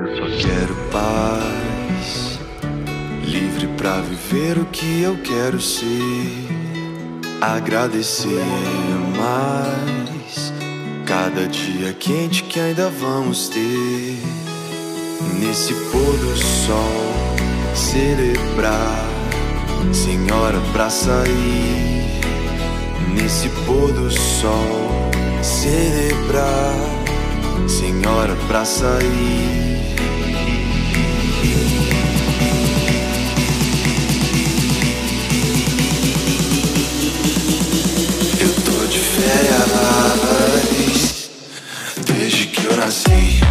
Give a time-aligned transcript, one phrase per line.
[0.00, 2.38] Eu só quero paz,
[3.22, 6.48] livre pra viver o que eu quero ser,
[7.38, 8.42] agradecer
[9.14, 10.54] mais
[11.04, 14.16] cada dia quente que ainda vamos ter.
[15.38, 17.36] Nesse pôr do sol,
[17.74, 19.04] celebrar,
[19.92, 22.22] senhora pra sair.
[23.12, 25.10] Nesse pôr do sol,
[25.42, 26.99] celebrar,
[27.68, 29.50] senhora pra sair.
[38.40, 39.70] Eu tô de férias
[42.06, 43.49] desde que eu nasci.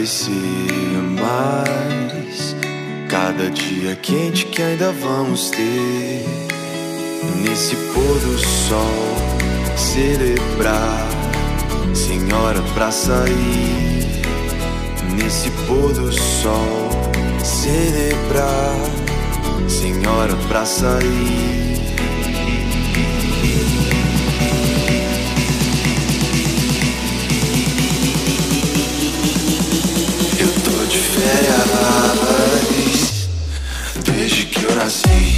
[0.00, 0.30] Agradecer
[1.20, 2.56] mais
[3.08, 6.24] cada dia quente que ainda vamos ter.
[7.42, 9.16] Nesse pôr do sol,
[9.76, 11.06] celebrar,
[11.94, 14.22] senhora pra sair.
[15.16, 16.88] Nesse pôr do sol,
[17.44, 18.76] celebrar,
[19.68, 21.99] senhora pra sair.
[34.04, 35.29] Desde que eu nasci.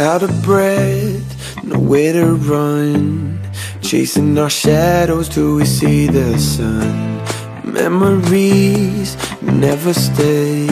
[0.00, 3.38] Out of breath, nowhere to run.
[3.82, 7.18] Chasing our shadows till we see the sun.
[7.70, 10.64] Memories never stay.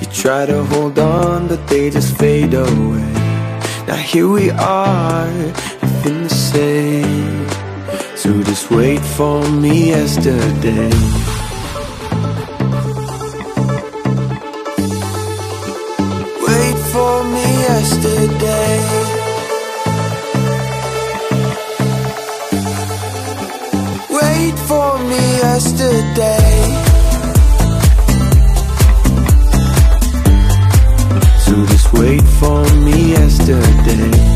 [0.00, 3.12] You try to hold on, but they just fade away.
[3.88, 5.32] Now here we are,
[5.80, 7.02] nothing to say.
[8.14, 11.19] So just wait for me yesterday.
[17.80, 18.78] Yesterday.
[24.18, 26.52] Wait for me yesterday.
[31.44, 34.29] So just wait for me yesterday.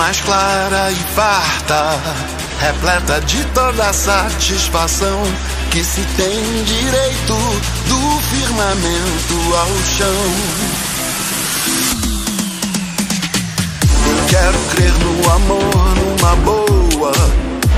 [0.00, 2.00] Mais clara e farta,
[2.58, 5.22] repleta de toda satisfação
[5.70, 7.34] que se tem direito
[7.86, 10.06] do firmamento ao chão.
[14.08, 17.12] Eu quero crer no amor, numa boa,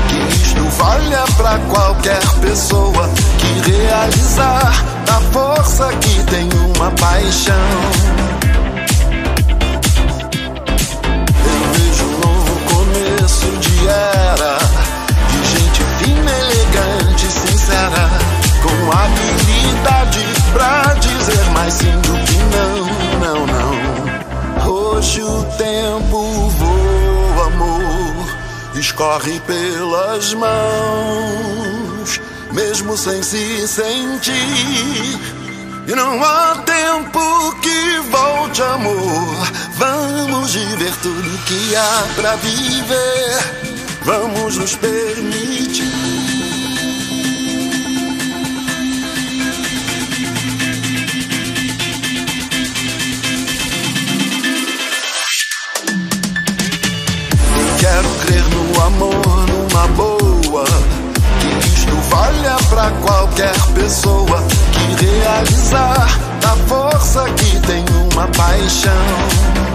[0.09, 8.32] que isto valha pra qualquer pessoa que realizar a força que tem uma paixão.
[13.87, 14.59] Era
[15.29, 18.11] de gente fina, elegante, sincera,
[18.63, 22.87] com habilidade pra dizer mais sim do que não,
[23.21, 24.73] não, não.
[24.73, 28.27] Hoje o tempo voa, amor,
[28.75, 32.21] escorre pelas mãos,
[32.53, 34.33] mesmo sem se sentir.
[35.85, 39.53] E não há tempo que volte, amor.
[39.75, 43.72] Vamos viver tudo que há pra viver.
[44.05, 45.85] Vamos nos permitir.
[57.79, 60.65] Quero crer no amor, numa boa.
[61.41, 64.43] Que isto valha pra qualquer pessoa.
[64.73, 66.09] Que realizar
[66.45, 69.72] a força que tem uma paixão.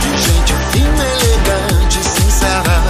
[0.00, 2.82] De gente fina, elegante, sincera.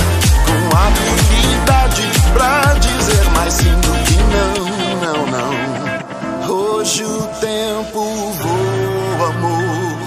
[0.47, 4.55] Com habilidade pra dizer mais sim do que não,
[5.01, 5.53] não, não.
[6.55, 8.01] Hoje o tempo
[8.33, 9.99] voa, amor,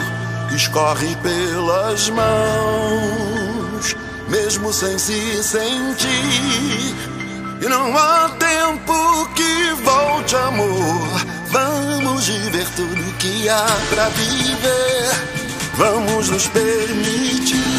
[0.55, 3.95] escorre pelas mãos,
[4.27, 6.95] mesmo sem se sentir.
[7.61, 11.21] E não há tempo que volte, amor.
[11.51, 15.40] Vamos viver tudo que há pra viver.
[15.77, 17.70] Vamos nos permitir.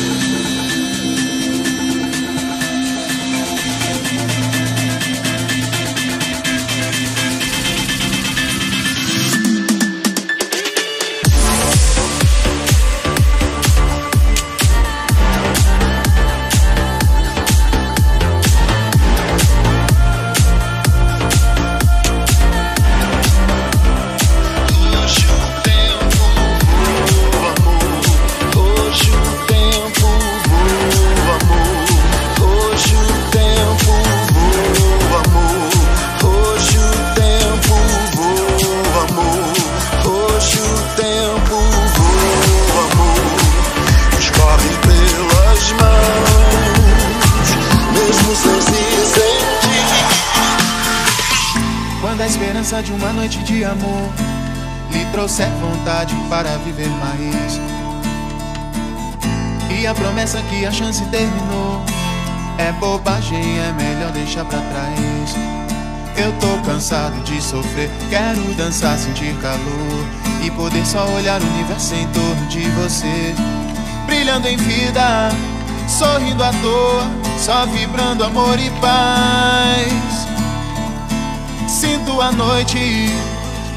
[60.23, 61.83] E a promessa que a chance terminou
[62.57, 65.35] é bobagem, é melhor deixar pra trás.
[66.17, 70.07] Eu tô cansado de sofrer, quero dançar, sentir calor
[70.45, 73.35] e poder só olhar o universo em torno de você,
[74.07, 75.31] brilhando em vida,
[75.89, 80.29] sorrindo à toa, só vibrando amor e paz.
[81.67, 83.11] Sinto a noite,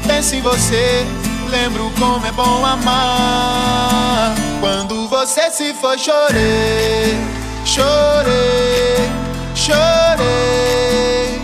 [0.06, 1.04] penso em você,
[1.50, 4.32] lembro como é bom amar.
[4.60, 7.16] Quando você se foi, chorei,
[7.64, 9.10] chorei,
[9.54, 11.40] chorei.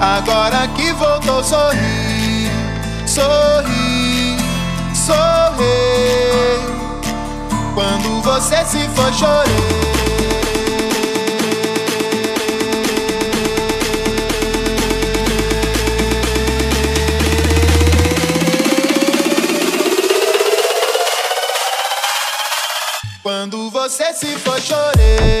[0.00, 2.50] Agora que voltou, sorri,
[3.06, 4.36] sorri,
[4.96, 5.62] sorri.
[7.72, 10.01] Quando você se foi, chorei.
[23.82, 25.40] Quando você se foi, chorei,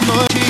[0.00, 0.40] Noite,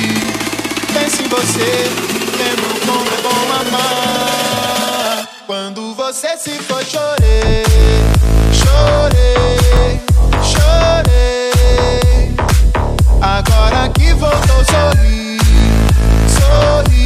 [0.95, 1.91] penso em você,
[2.39, 5.29] lembro como é bom amar.
[5.47, 7.65] Quando você se foi, chorei,
[8.53, 10.01] chorei,
[10.45, 12.35] chorei.
[13.21, 15.39] Agora que voltou, sorri,
[16.29, 17.02] sorri.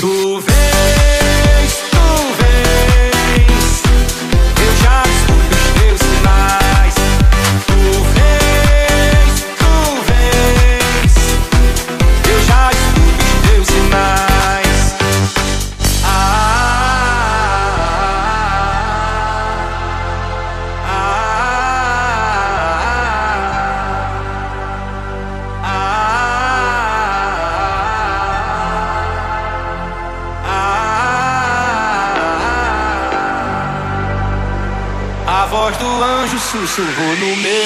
[0.00, 0.61] Tu vê
[36.52, 37.61] sussurrou no meu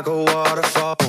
[0.00, 0.99] Like a waterfall.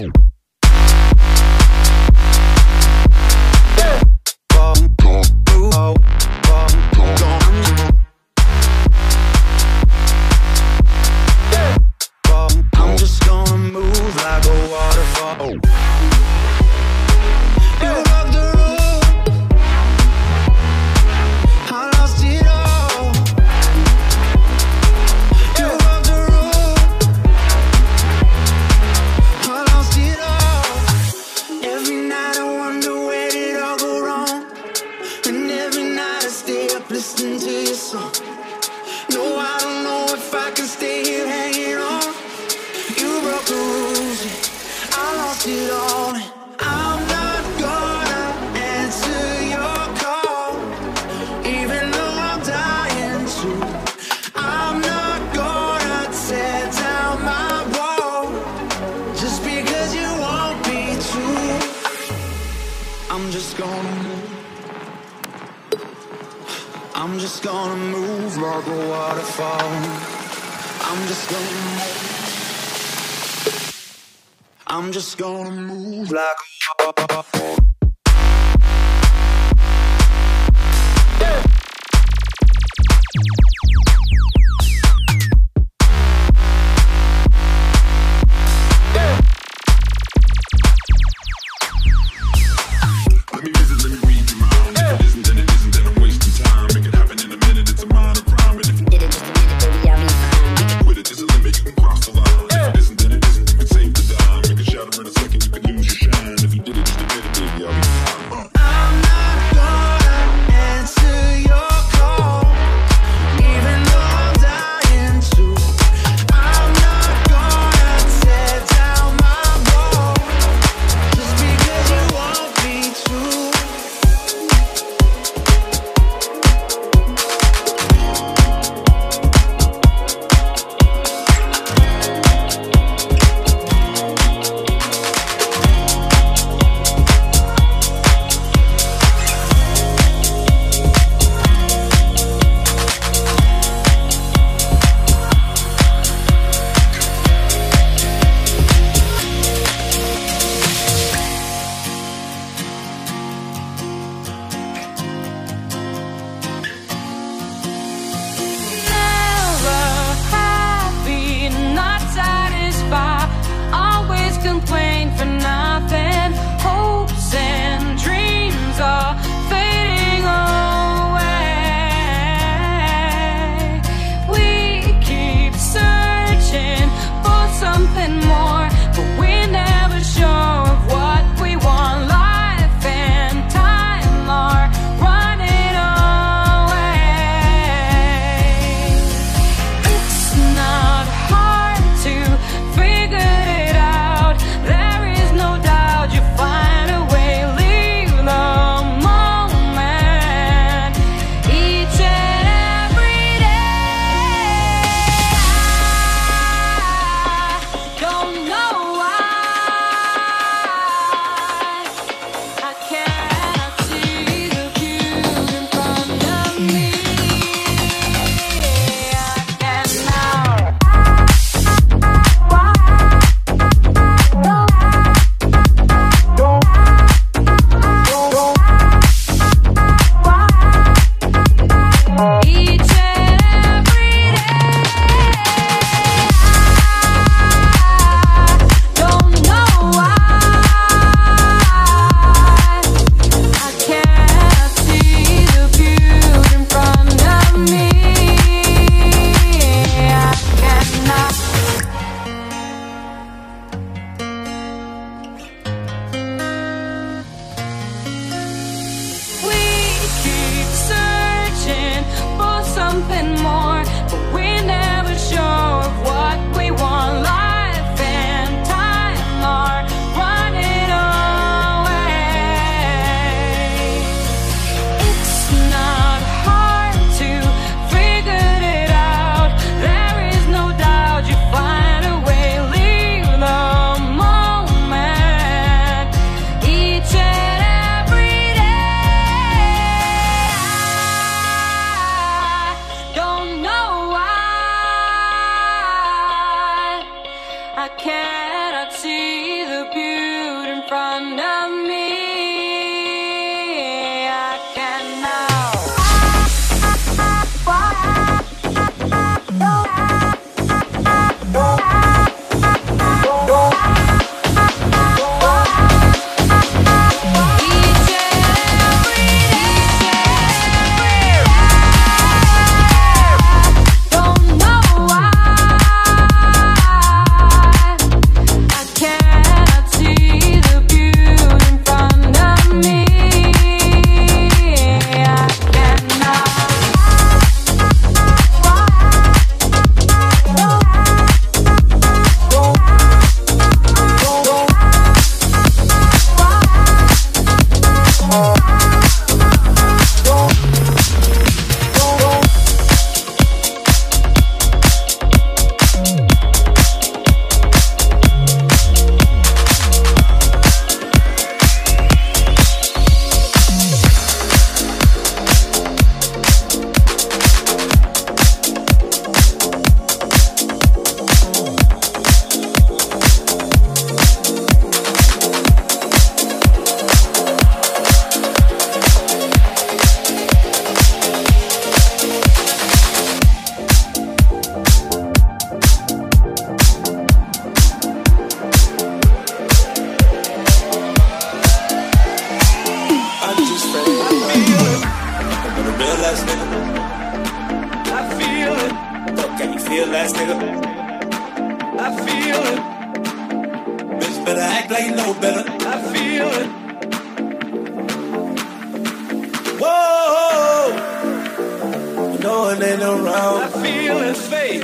[412.51, 413.61] on and around.
[413.63, 414.83] I feel his faith.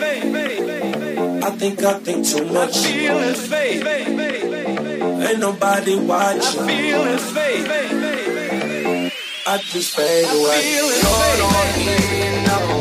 [1.43, 2.77] I think I think too much.
[2.77, 3.85] I feel his faith.
[5.27, 6.61] Ain't nobody watching.
[6.61, 7.67] I feel his faith.
[9.47, 10.57] I just fade away.
[10.57, 12.76] I feel his faith.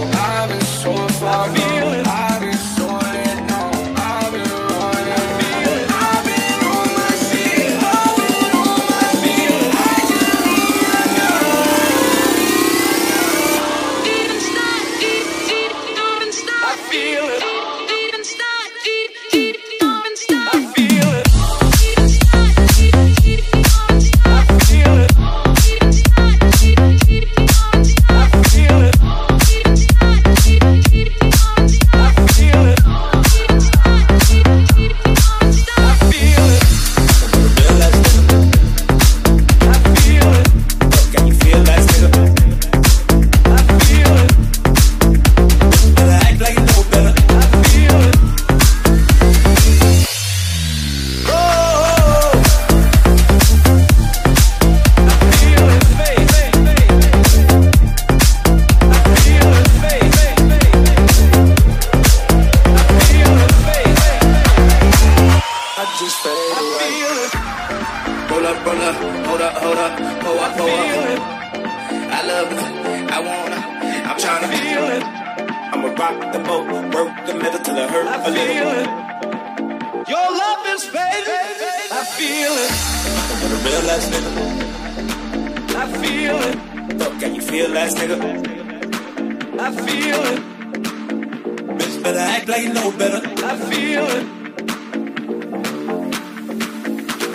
[92.07, 92.19] better.
[92.19, 93.21] Act like you know better.
[93.45, 94.27] I feel it.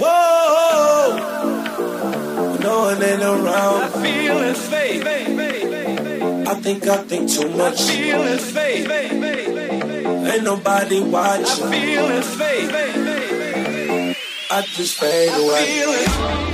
[0.02, 1.04] Whoa,
[2.60, 3.82] no one ain't around.
[3.84, 4.58] I feel it.
[4.58, 5.04] Fake.
[6.48, 7.82] I think I think too much.
[7.82, 8.42] I feel it.
[8.42, 8.90] Fake.
[10.32, 11.66] Ain't nobody watching.
[11.66, 12.26] I feel it.
[12.40, 12.72] Fake.
[14.52, 16.51] I just fade away.